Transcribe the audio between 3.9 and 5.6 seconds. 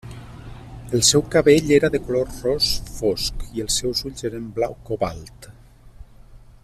ulls eren blau cobalt.